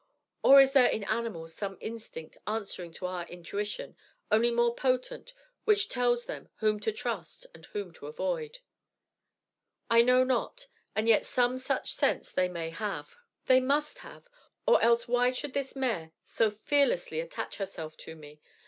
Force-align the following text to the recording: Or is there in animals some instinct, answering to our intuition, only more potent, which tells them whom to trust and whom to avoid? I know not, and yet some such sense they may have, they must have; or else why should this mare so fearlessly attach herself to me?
Or 0.41 0.59
is 0.59 0.71
there 0.73 0.87
in 0.87 1.03
animals 1.03 1.53
some 1.53 1.77
instinct, 1.79 2.35
answering 2.47 2.91
to 2.93 3.05
our 3.05 3.27
intuition, 3.27 3.95
only 4.31 4.49
more 4.49 4.73
potent, 4.73 5.31
which 5.65 5.89
tells 5.89 6.25
them 6.25 6.49
whom 6.55 6.79
to 6.79 6.91
trust 6.91 7.45
and 7.53 7.67
whom 7.67 7.93
to 7.93 8.07
avoid? 8.07 8.57
I 9.91 10.01
know 10.01 10.23
not, 10.23 10.65
and 10.95 11.07
yet 11.07 11.23
some 11.27 11.59
such 11.59 11.93
sense 11.93 12.31
they 12.31 12.47
may 12.49 12.71
have, 12.71 13.15
they 13.45 13.59
must 13.59 13.99
have; 13.99 14.27
or 14.65 14.81
else 14.81 15.07
why 15.07 15.31
should 15.31 15.53
this 15.53 15.75
mare 15.75 16.13
so 16.23 16.49
fearlessly 16.49 17.19
attach 17.19 17.57
herself 17.57 17.95
to 17.97 18.15
me? 18.15 18.41